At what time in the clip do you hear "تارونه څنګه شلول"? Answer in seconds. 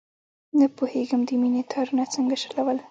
1.71-2.77